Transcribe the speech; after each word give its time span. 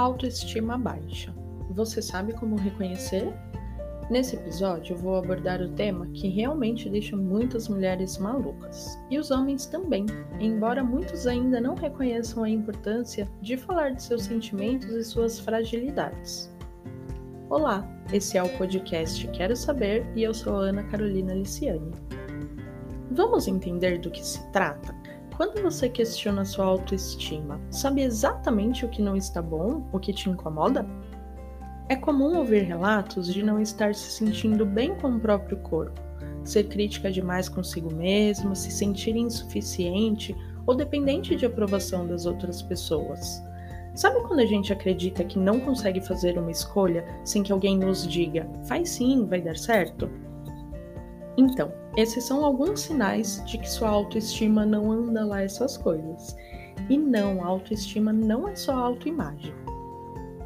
Autoestima 0.00 0.78
baixa. 0.78 1.30
Você 1.72 2.00
sabe 2.00 2.32
como 2.32 2.56
reconhecer? 2.56 3.30
Nesse 4.10 4.34
episódio, 4.34 4.96
vou 4.96 5.16
abordar 5.16 5.60
o 5.60 5.72
tema 5.72 6.06
que 6.14 6.26
realmente 6.26 6.88
deixa 6.88 7.14
muitas 7.14 7.68
mulheres 7.68 8.16
malucas, 8.16 8.98
e 9.10 9.18
os 9.18 9.30
homens 9.30 9.66
também, 9.66 10.06
embora 10.40 10.82
muitos 10.82 11.26
ainda 11.26 11.60
não 11.60 11.74
reconheçam 11.74 12.44
a 12.44 12.48
importância 12.48 13.28
de 13.42 13.58
falar 13.58 13.90
de 13.90 14.02
seus 14.02 14.22
sentimentos 14.22 14.88
e 14.88 15.04
suas 15.04 15.38
fragilidades. 15.38 16.50
Olá, 17.50 17.86
esse 18.10 18.38
é 18.38 18.42
o 18.42 18.48
podcast 18.56 19.28
Quero 19.28 19.54
Saber 19.54 20.10
e 20.16 20.22
eu 20.22 20.32
sou 20.32 20.54
Ana 20.54 20.82
Carolina 20.84 21.34
Liciani. 21.34 21.92
Vamos 23.10 23.46
entender 23.46 23.98
do 23.98 24.10
que 24.10 24.26
se 24.26 24.50
trata? 24.50 24.99
Quando 25.40 25.62
você 25.62 25.88
questiona 25.88 26.44
sua 26.44 26.66
autoestima, 26.66 27.58
sabe 27.70 28.02
exatamente 28.02 28.84
o 28.84 28.90
que 28.90 29.00
não 29.00 29.16
está 29.16 29.40
bom, 29.40 29.88
o 29.90 29.98
que 29.98 30.12
te 30.12 30.28
incomoda? 30.28 30.84
É 31.88 31.96
comum 31.96 32.36
ouvir 32.36 32.64
relatos 32.64 33.32
de 33.32 33.42
não 33.42 33.58
estar 33.58 33.94
se 33.94 34.10
sentindo 34.10 34.66
bem 34.66 34.94
com 34.96 35.16
o 35.16 35.18
próprio 35.18 35.56
corpo, 35.60 35.98
ser 36.44 36.64
crítica 36.64 37.10
demais 37.10 37.48
consigo 37.48 37.90
mesma, 37.90 38.54
se 38.54 38.70
sentir 38.70 39.16
insuficiente 39.16 40.36
ou 40.66 40.74
dependente 40.74 41.34
de 41.34 41.46
aprovação 41.46 42.06
das 42.06 42.26
outras 42.26 42.60
pessoas. 42.60 43.42
Sabe 43.94 44.20
quando 44.20 44.40
a 44.40 44.46
gente 44.46 44.74
acredita 44.74 45.24
que 45.24 45.38
não 45.38 45.58
consegue 45.58 46.02
fazer 46.02 46.38
uma 46.38 46.50
escolha 46.50 47.02
sem 47.24 47.42
que 47.42 47.50
alguém 47.50 47.78
nos 47.78 48.06
diga, 48.06 48.46
faz 48.64 48.90
sim, 48.90 49.24
vai 49.24 49.40
dar 49.40 49.56
certo? 49.56 50.06
Então, 51.40 51.72
esses 51.96 52.24
são 52.24 52.44
alguns 52.44 52.82
sinais 52.82 53.42
de 53.46 53.56
que 53.56 53.68
sua 53.68 53.88
autoestima 53.88 54.66
não 54.66 54.92
anda 54.92 55.24
lá 55.24 55.40
essas 55.40 55.74
coisas. 55.74 56.36
E 56.90 56.98
não, 56.98 57.42
autoestima 57.42 58.12
não 58.12 58.46
é 58.46 58.54
só 58.54 58.74
autoimagem. 58.74 59.54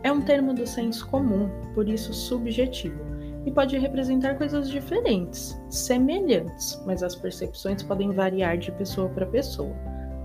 É 0.05 0.13
um 0.13 0.21
termo 0.21 0.55
do 0.55 0.65
senso 0.65 1.05
comum, 1.09 1.51
por 1.75 1.89
isso 1.89 2.15
subjetivo, 2.15 3.01
e 3.45 3.51
pode 3.51 3.77
representar 3.77 4.39
coisas 4.39 4.71
diferentes, 4.71 5.61
semelhantes, 5.69 6.81
mas 6.87 7.03
as 7.03 7.17
percepções 7.17 7.83
podem 7.83 8.13
variar 8.13 8.57
de 8.57 8.71
pessoa 8.71 9.09
para 9.09 9.27
pessoa. 9.27 9.75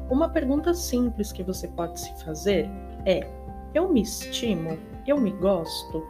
Uma 0.08 0.30
pergunta 0.30 0.72
simples 0.76 1.32
que 1.32 1.42
você 1.42 1.68
pode 1.70 2.00
se 2.00 2.14
fazer 2.24 2.70
é: 3.08 3.28
eu 3.74 3.92
me 3.92 4.04
estimo? 4.04 4.78
Eu 5.08 5.20
me 5.20 5.32
gosto? 5.32 6.06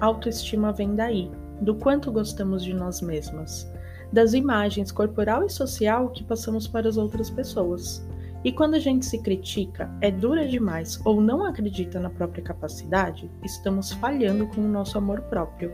Autoestima 0.00 0.72
vem 0.72 0.96
daí, 0.96 1.30
do 1.60 1.74
quanto 1.74 2.10
gostamos 2.10 2.64
de 2.64 2.72
nós 2.72 3.00
mesmas, 3.00 3.70
das 4.12 4.32
imagens 4.34 4.90
corporal 4.90 5.44
e 5.44 5.50
social 5.50 6.10
que 6.10 6.24
passamos 6.24 6.66
para 6.66 6.88
as 6.88 6.96
outras 6.96 7.30
pessoas. 7.30 8.04
E 8.42 8.50
quando 8.50 8.74
a 8.74 8.78
gente 8.78 9.04
se 9.04 9.18
critica, 9.18 9.90
é 10.00 10.10
dura 10.10 10.48
demais 10.48 10.98
ou 11.04 11.20
não 11.20 11.44
acredita 11.44 12.00
na 12.00 12.08
própria 12.08 12.42
capacidade, 12.42 13.30
estamos 13.44 13.92
falhando 13.92 14.46
com 14.46 14.62
o 14.62 14.68
nosso 14.68 14.96
amor 14.96 15.20
próprio. 15.22 15.70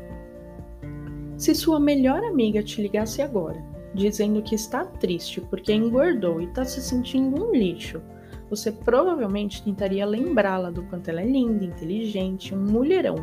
Se 1.37 1.55
sua 1.55 1.79
melhor 1.79 2.25
amiga 2.25 2.63
te 2.63 2.83
ligasse 2.83 3.23
agora, 3.23 3.63
dizendo 3.95 4.43
que 4.43 4.55
está 4.55 4.85
triste 4.85 5.41
porque 5.41 5.73
engordou 5.73 6.41
e 6.41 6.47
está 6.47 6.65
se 6.65 6.81
sentindo 6.83 7.45
um 7.45 7.53
lixo, 7.53 8.03
você 8.51 8.73
provavelmente 8.73 9.63
tentaria 9.63 10.05
lembrá-la 10.05 10.71
do 10.71 10.83
quanto 10.85 11.09
ela 11.09 11.21
é 11.21 11.27
linda, 11.27 11.65
inteligente, 11.65 12.55
um 12.55 12.65
mulherão 12.65 13.17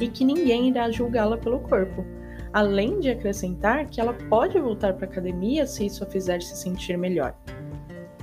e 0.00 0.08
que 0.08 0.24
ninguém 0.24 0.68
irá 0.68 0.90
julgá-la 0.90 1.36
pelo 1.36 1.60
corpo. 1.60 2.04
Além 2.52 2.98
de 3.00 3.10
acrescentar 3.10 3.86
que 3.86 4.00
ela 4.00 4.14
pode 4.14 4.58
voltar 4.58 4.94
para 4.94 5.06
a 5.06 5.10
academia 5.10 5.66
se 5.66 5.86
isso 5.86 6.02
a 6.02 6.06
fizer 6.06 6.40
se 6.40 6.56
sentir 6.56 6.96
melhor. 6.96 7.34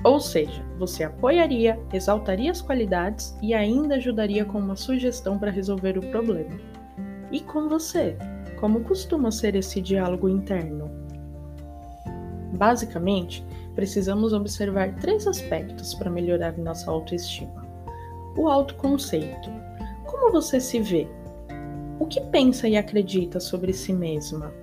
Ou 0.04 0.20
seja, 0.20 0.64
você 0.78 1.04
apoiaria, 1.04 1.80
exaltaria 1.92 2.52
as 2.52 2.62
qualidades 2.62 3.36
e 3.42 3.54
ainda 3.54 3.96
ajudaria 3.96 4.46
com 4.46 4.60
uma 4.60 4.76
sugestão 4.76 5.40
para 5.40 5.52
resolver 5.52 5.98
o 5.98 6.12
problema. 6.12 6.60
E 7.32 7.40
com 7.40 7.68
você? 7.68 8.16
Como 8.60 8.82
costuma 8.82 9.32
ser 9.32 9.56
esse 9.56 9.82
diálogo 9.82 10.30
interno? 10.30 10.92
Basicamente, 12.56 13.46
precisamos 13.74 14.32
observar 14.32 14.96
três 14.96 15.28
aspectos 15.28 15.94
para 15.94 16.10
melhorar 16.10 16.58
nossa 16.58 16.90
autoestima: 16.90 17.66
o 18.38 18.48
autoconceito. 18.48 19.50
Como 20.06 20.32
você 20.32 20.60
se 20.60 20.80
vê? 20.80 21.08
O 22.00 22.06
que 22.06 22.20
pensa 22.20 22.68
e 22.68 22.76
acredita 22.76 23.40
sobre 23.40 23.72
si 23.72 23.94
mesma? 23.94 24.54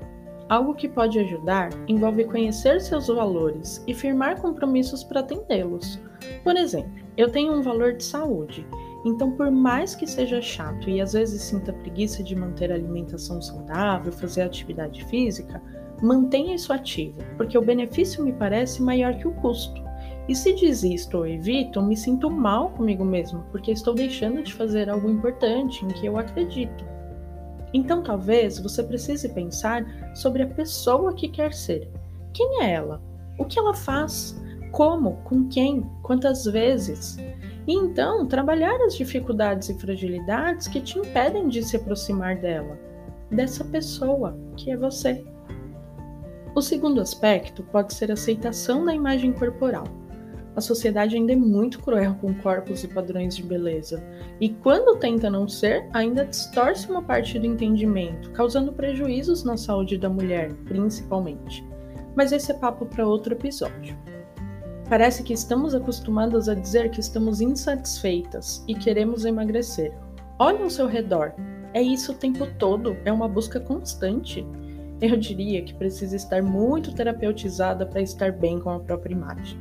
Algo 0.48 0.74
que 0.74 0.88
pode 0.88 1.18
ajudar 1.18 1.70
envolve 1.88 2.24
conhecer 2.24 2.80
seus 2.80 3.06
valores 3.06 3.82
e 3.86 3.94
firmar 3.94 4.40
compromissos 4.40 5.02
para 5.02 5.20
atendê-los. 5.20 5.98
Por 6.44 6.56
exemplo, 6.56 6.92
eu 7.16 7.30
tenho 7.30 7.54
um 7.54 7.62
valor 7.62 7.94
de 7.94 8.04
saúde, 8.04 8.66
então, 9.04 9.32
por 9.32 9.50
mais 9.50 9.94
que 9.94 10.06
seja 10.06 10.40
chato 10.40 10.88
e 10.88 11.00
às 11.00 11.12
vezes 11.12 11.42
sinta 11.42 11.72
preguiça 11.72 12.22
de 12.22 12.36
manter 12.36 12.70
a 12.70 12.74
alimentação 12.74 13.42
saudável, 13.42 14.12
fazer 14.12 14.42
atividade 14.42 15.04
física, 15.06 15.60
mantenha 16.00 16.54
isso 16.54 16.72
ativo, 16.72 17.18
porque 17.36 17.58
o 17.58 17.62
benefício 17.62 18.22
me 18.22 18.32
parece 18.32 18.82
maior 18.82 19.14
que 19.16 19.26
o 19.26 19.32
custo. 19.34 19.82
E 20.28 20.36
se 20.36 20.52
desisto 20.52 21.18
ou 21.18 21.26
evito, 21.26 21.82
me 21.82 21.96
sinto 21.96 22.30
mal 22.30 22.70
comigo 22.70 23.04
mesmo, 23.04 23.44
porque 23.50 23.72
estou 23.72 23.92
deixando 23.92 24.42
de 24.42 24.54
fazer 24.54 24.88
algo 24.88 25.10
importante 25.10 25.84
em 25.84 25.88
que 25.88 26.06
eu 26.06 26.16
acredito. 26.16 26.91
Então 27.72 28.02
talvez 28.02 28.58
você 28.58 28.82
precise 28.82 29.28
pensar 29.30 29.84
sobre 30.14 30.42
a 30.42 30.46
pessoa 30.46 31.14
que 31.14 31.28
quer 31.28 31.52
ser. 31.52 31.90
Quem 32.32 32.62
é 32.62 32.72
ela? 32.72 33.00
O 33.38 33.44
que 33.44 33.58
ela 33.58 33.74
faz? 33.74 34.40
Como? 34.70 35.16
Com 35.24 35.48
quem? 35.48 35.82
Quantas 36.02 36.44
vezes? 36.44 37.16
E 37.66 37.74
então 37.74 38.26
trabalhar 38.26 38.76
as 38.82 38.96
dificuldades 38.96 39.68
e 39.68 39.78
fragilidades 39.78 40.66
que 40.66 40.80
te 40.80 40.98
impedem 40.98 41.48
de 41.48 41.62
se 41.62 41.76
aproximar 41.76 42.36
dela, 42.36 42.78
dessa 43.30 43.64
pessoa 43.64 44.36
que 44.56 44.70
é 44.70 44.76
você. 44.76 45.24
O 46.54 46.60
segundo 46.60 47.00
aspecto 47.00 47.62
pode 47.62 47.94
ser 47.94 48.10
a 48.10 48.14
aceitação 48.14 48.84
da 48.84 48.94
imagem 48.94 49.32
corporal. 49.32 49.84
A 50.54 50.60
sociedade 50.60 51.16
ainda 51.16 51.32
é 51.32 51.36
muito 51.36 51.80
cruel 51.80 52.14
com 52.20 52.34
corpos 52.34 52.84
e 52.84 52.88
padrões 52.88 53.34
de 53.34 53.42
beleza, 53.42 54.04
e 54.38 54.50
quando 54.50 54.98
tenta 54.98 55.30
não 55.30 55.48
ser, 55.48 55.88
ainda 55.94 56.26
distorce 56.26 56.90
uma 56.90 57.02
parte 57.02 57.38
do 57.38 57.46
entendimento, 57.46 58.30
causando 58.32 58.72
prejuízos 58.72 59.44
na 59.44 59.56
saúde 59.56 59.96
da 59.96 60.10
mulher, 60.10 60.52
principalmente. 60.64 61.66
Mas 62.14 62.32
esse 62.32 62.52
é 62.52 62.54
papo 62.54 62.84
para 62.84 63.06
outro 63.06 63.32
episódio. 63.32 63.96
Parece 64.90 65.22
que 65.22 65.32
estamos 65.32 65.74
acostumadas 65.74 66.50
a 66.50 66.54
dizer 66.54 66.90
que 66.90 67.00
estamos 67.00 67.40
insatisfeitas 67.40 68.62
e 68.68 68.74
queremos 68.74 69.24
emagrecer. 69.24 69.90
Olhe 70.38 70.62
ao 70.62 70.68
seu 70.68 70.86
redor. 70.86 71.32
É 71.72 71.80
isso 71.80 72.12
o 72.12 72.14
tempo 72.14 72.46
todo, 72.58 72.94
é 73.06 73.10
uma 73.10 73.26
busca 73.26 73.58
constante. 73.58 74.46
Eu 75.00 75.16
diria 75.16 75.62
que 75.62 75.72
precisa 75.72 76.14
estar 76.14 76.42
muito 76.42 76.94
terapeutizada 76.94 77.86
para 77.86 78.02
estar 78.02 78.32
bem 78.32 78.60
com 78.60 78.68
a 78.68 78.80
própria 78.80 79.14
imagem. 79.14 79.58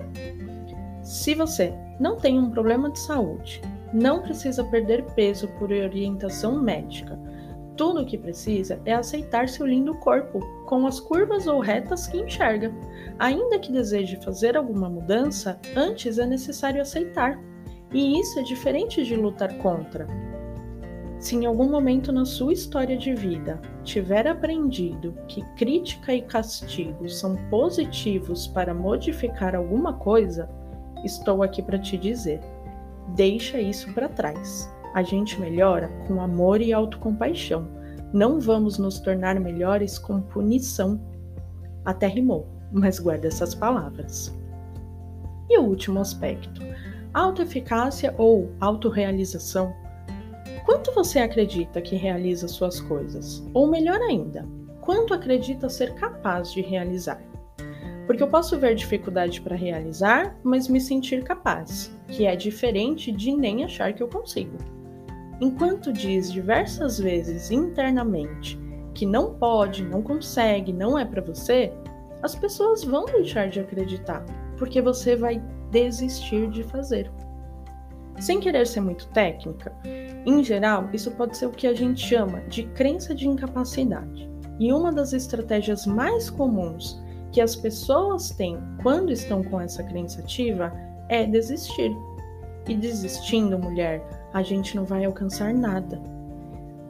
Se 1.11 1.35
você 1.35 1.73
não 1.99 2.15
tem 2.15 2.39
um 2.39 2.49
problema 2.49 2.89
de 2.89 2.97
saúde, 2.97 3.61
não 3.91 4.21
precisa 4.21 4.63
perder 4.63 5.03
peso 5.13 5.45
por 5.59 5.69
orientação 5.69 6.61
médica. 6.61 7.19
Tudo 7.75 7.99
o 7.99 8.05
que 8.05 8.17
precisa 8.17 8.79
é 8.85 8.93
aceitar 8.93 9.49
seu 9.49 9.65
lindo 9.65 9.93
corpo, 9.95 10.39
com 10.65 10.87
as 10.87 11.01
curvas 11.01 11.47
ou 11.47 11.59
retas 11.59 12.07
que 12.07 12.17
enxerga. 12.17 12.73
Ainda 13.19 13.59
que 13.59 13.73
deseje 13.73 14.23
fazer 14.23 14.55
alguma 14.55 14.89
mudança, 14.89 15.59
antes 15.75 16.17
é 16.17 16.25
necessário 16.25 16.81
aceitar. 16.81 17.37
E 17.93 18.17
isso 18.17 18.39
é 18.39 18.43
diferente 18.43 19.03
de 19.03 19.17
lutar 19.17 19.53
contra. 19.57 20.07
Se 21.19 21.35
em 21.35 21.45
algum 21.45 21.69
momento 21.69 22.13
na 22.13 22.23
sua 22.23 22.53
história 22.53 22.95
de 22.95 23.13
vida 23.13 23.59
tiver 23.83 24.29
aprendido 24.29 25.13
que 25.27 25.43
crítica 25.57 26.13
e 26.13 26.21
castigo 26.21 27.09
são 27.09 27.35
positivos 27.49 28.47
para 28.47 28.73
modificar 28.73 29.57
alguma 29.57 29.95
coisa, 29.95 30.49
estou 31.03 31.43
aqui 31.43 31.61
para 31.61 31.79
te 31.79 31.97
dizer: 31.97 32.39
deixa 33.15 33.59
isso 33.59 33.91
para 33.93 34.09
trás. 34.09 34.69
A 34.93 35.03
gente 35.03 35.39
melhora 35.39 35.89
com 36.07 36.21
amor 36.21 36.61
e 36.61 36.73
autocompaixão. 36.73 37.67
Não 38.13 38.39
vamos 38.39 38.77
nos 38.77 38.99
tornar 38.99 39.39
melhores 39.39 39.97
com 39.97 40.21
punição. 40.21 40.99
Até 41.85 42.07
rimou, 42.07 42.47
mas 42.71 42.99
guarda 42.99 43.27
essas 43.27 43.55
palavras. 43.55 44.35
E 45.49 45.57
o 45.57 45.63
último 45.63 45.99
aspecto: 45.99 46.61
autoeficácia 47.13 48.13
ou 48.17 48.51
autorrealização. 48.59 49.73
Quanto 50.65 50.93
você 50.93 51.19
acredita 51.19 51.81
que 51.81 51.95
realiza 51.95 52.47
suas 52.47 52.79
coisas? 52.79 53.43
Ou 53.53 53.67
melhor 53.67 53.99
ainda, 54.01 54.47
quanto 54.81 55.13
acredita 55.13 55.69
ser 55.69 55.95
capaz 55.95 56.51
de 56.51 56.61
realizar? 56.61 57.21
Porque 58.11 58.23
eu 58.23 58.27
posso 58.27 58.59
ver 58.59 58.75
dificuldade 58.75 59.39
para 59.39 59.55
realizar, 59.55 60.35
mas 60.43 60.67
me 60.67 60.81
sentir 60.81 61.23
capaz, 61.23 61.97
que 62.09 62.25
é 62.25 62.35
diferente 62.35 63.09
de 63.09 63.31
nem 63.31 63.63
achar 63.63 63.93
que 63.93 64.03
eu 64.03 64.09
consigo. 64.09 64.57
Enquanto 65.39 65.93
diz 65.93 66.29
diversas 66.29 66.99
vezes 66.99 67.51
internamente 67.51 68.59
que 68.93 69.05
não 69.05 69.35
pode, 69.35 69.85
não 69.85 70.01
consegue, 70.01 70.73
não 70.73 70.99
é 70.99 71.05
para 71.05 71.21
você, 71.21 71.71
as 72.21 72.35
pessoas 72.35 72.83
vão 72.83 73.05
deixar 73.05 73.47
de 73.47 73.61
acreditar, 73.61 74.25
porque 74.57 74.81
você 74.81 75.15
vai 75.15 75.41
desistir 75.71 76.49
de 76.49 76.63
fazer. 76.63 77.09
Sem 78.19 78.41
querer 78.41 78.67
ser 78.67 78.81
muito 78.81 79.07
técnica, 79.07 79.73
Em 80.25 80.43
geral, 80.43 80.89
isso 80.91 81.11
pode 81.11 81.37
ser 81.37 81.45
o 81.45 81.51
que 81.51 81.65
a 81.65 81.73
gente 81.73 82.05
chama 82.05 82.41
de 82.41 82.63
crença 82.63 83.15
de 83.15 83.25
incapacidade. 83.25 84.29
E 84.59 84.73
uma 84.73 84.91
das 84.91 85.13
estratégias 85.13 85.85
mais 85.85 86.29
comuns 86.29 87.00
que 87.31 87.41
as 87.41 87.55
pessoas 87.55 88.29
têm 88.31 88.57
quando 88.81 89.11
estão 89.11 89.43
com 89.43 89.59
essa 89.59 89.83
crença 89.83 90.21
ativa 90.21 90.71
é 91.09 91.25
desistir. 91.25 91.95
E 92.67 92.75
desistindo, 92.75 93.57
mulher, 93.57 94.01
a 94.33 94.43
gente 94.43 94.75
não 94.75 94.85
vai 94.85 95.03
alcançar 95.05 95.53
nada. 95.53 96.01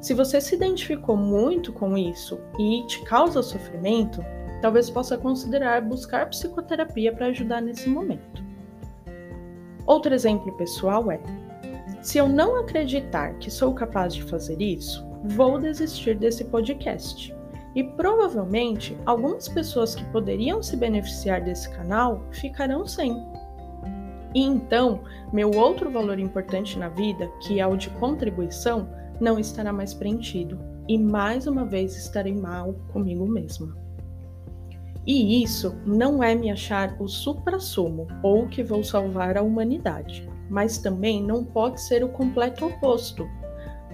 Se 0.02 0.14
você 0.14 0.42
se 0.42 0.56
identificou 0.56 1.16
muito 1.16 1.72
com 1.72 1.98
isso 1.98 2.40
e 2.60 2.84
te 2.88 3.04
causa 3.04 3.42
sofrimento, 3.44 4.24
talvez 4.62 4.90
possa 4.90 5.18
considerar 5.18 5.82
buscar 5.82 6.30
psicoterapia 6.30 7.14
para 7.14 7.28
ajudar 7.28 7.62
nesse 7.62 7.88
momento. 7.88 8.44
Outro 9.86 10.14
exemplo 10.14 10.52
pessoal 10.58 11.12
é: 11.12 11.20
se 12.02 12.18
eu 12.18 12.28
não 12.28 12.60
acreditar 12.60 13.36
que 13.36 13.52
sou 13.52 13.74
capaz 13.74 14.14
de 14.14 14.24
fazer 14.24 14.60
isso, 14.62 15.06
vou 15.24 15.60
desistir 15.60 16.16
desse 16.18 16.46
podcast. 16.46 17.34
E 17.76 17.84
provavelmente 17.84 18.98
algumas 19.06 19.48
pessoas 19.48 19.96
que 19.96 20.04
poderiam 20.06 20.62
se 20.62 20.76
beneficiar 20.76 21.42
desse 21.42 21.70
canal 21.70 22.22
ficarão 22.32 22.86
sem. 22.86 23.14
E 24.34 24.42
então, 24.42 25.02
meu 25.32 25.52
outro 25.52 25.90
valor 25.90 26.20
importante 26.20 26.78
na 26.78 26.90
vida, 26.90 27.30
que 27.42 27.60
é 27.60 27.68
o 27.68 27.76
de 27.76 27.90
contribuição, 27.92 28.88
não 29.20 29.38
estará 29.38 29.72
mais 29.72 29.94
preenchido 29.94 30.60
e 30.88 30.98
mais 30.98 31.48
uma 31.48 31.66
vez 31.66 31.96
estarei 31.96 32.34
mal 32.34 32.74
comigo 32.92 33.26
mesma. 33.26 33.76
E 35.06 35.44
isso 35.44 35.76
não 35.86 36.24
é 36.24 36.36
me 36.36 36.52
achar 36.52 36.96
o 37.00 37.08
supra-sumo 37.08 38.08
ou 38.22 38.48
que 38.48 38.64
vou 38.64 38.84
salvar 38.84 39.36
a 39.38 39.42
humanidade, 39.42 40.30
mas 40.50 40.78
também 40.78 41.24
não 41.24 41.44
pode 41.44 41.82
ser 41.82 42.04
o 42.04 42.10
completo 42.10 42.66
oposto. 42.68 43.28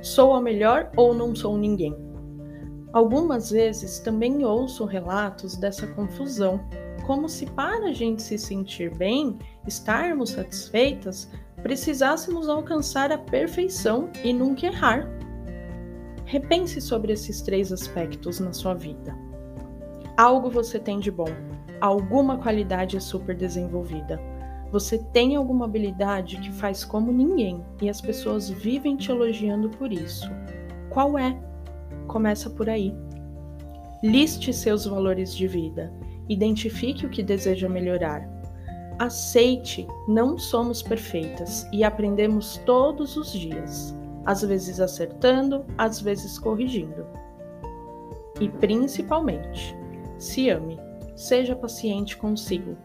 Sou 0.01 0.33
a 0.33 0.41
melhor 0.41 0.91
ou 0.95 1.13
não 1.13 1.33
sou 1.35 1.57
ninguém. 1.57 1.95
Algumas 2.98 3.52
vezes 3.52 4.00
também 4.00 4.44
ouço 4.44 4.84
relatos 4.84 5.56
dessa 5.56 5.86
confusão, 5.86 6.60
como 7.06 7.30
se 7.30 7.46
para 7.46 7.90
a 7.90 7.94
gente 7.94 8.24
se 8.24 8.40
sentir 8.40 8.90
bem, 8.90 9.38
estarmos 9.68 10.32
satisfeitas, 10.32 11.30
precisássemos 11.62 12.50
alcançar 12.50 13.12
a 13.12 13.18
perfeição 13.20 14.10
e 14.24 14.34
nunca 14.34 14.66
errar. 14.66 15.08
Repense 16.26 16.82
sobre 16.82 17.14
esses 17.14 17.40
três 17.44 17.72
aspectos 17.72 18.40
na 18.40 18.52
sua 18.52 18.74
vida. 18.74 19.16
Algo 20.18 20.50
você 20.50 20.80
tem 20.80 21.00
de 21.00 21.12
bom, 21.12 21.30
alguma 21.80 22.40
qualidade 22.40 22.98
é 22.98 23.00
super 23.00 23.36
desenvolvida. 23.36 24.20
Você 24.72 24.98
tem 24.98 25.36
alguma 25.36 25.66
habilidade 25.66 26.38
que 26.38 26.52
faz 26.52 26.84
como 26.84 27.12
ninguém 27.12 27.64
e 27.80 27.92
as 27.92 28.02
pessoas 28.02 28.50
vivem 28.50 28.98
te 28.98 29.12
elogiando 29.12 29.70
por 29.70 29.94
isso. 29.94 30.28
Qual 30.90 31.16
é? 31.16 31.40
Começa 32.07 32.50
por 32.50 32.69
aí. 32.69 32.95
Liste 34.04 34.54
seus 34.54 34.86
valores 34.86 35.36
de 35.36 35.48
vida. 35.48 35.92
Identifique 36.30 37.06
o 37.06 37.09
que 37.09 37.24
deseja 37.24 37.68
melhorar. 37.68 38.27
Aceite, 39.00 39.86
não 40.07 40.38
somos 40.38 40.81
perfeitas 40.81 41.68
e 41.71 41.83
aprendemos 41.83 42.57
todos 42.65 43.15
os 43.15 43.31
dias, 43.31 43.94
às 44.25 44.42
vezes 44.42 44.80
acertando, 44.80 45.65
às 45.77 46.01
vezes 46.01 46.39
corrigindo. 46.39 47.06
E 48.39 48.50
principalmente, 48.50 49.75
se 50.18 50.50
ame, 50.50 50.80
seja 51.15 51.56
paciente 51.56 52.18
consigo, 52.18 52.75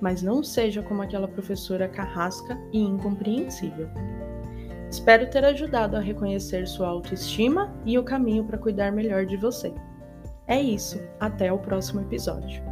mas 0.00 0.22
não 0.22 0.42
seja 0.42 0.82
como 0.82 1.02
aquela 1.02 1.28
professora 1.28 1.88
carrasca 1.88 2.58
e 2.72 2.80
incompreensível. 2.80 3.88
Espero 4.92 5.26
ter 5.30 5.42
ajudado 5.42 5.96
a 5.96 6.00
reconhecer 6.00 6.68
sua 6.68 6.86
autoestima 6.86 7.74
e 7.86 7.98
o 7.98 8.04
caminho 8.04 8.44
para 8.44 8.58
cuidar 8.58 8.92
melhor 8.92 9.24
de 9.24 9.38
você. 9.38 9.72
É 10.46 10.60
isso, 10.60 11.00
até 11.18 11.50
o 11.50 11.58
próximo 11.58 12.02
episódio. 12.02 12.62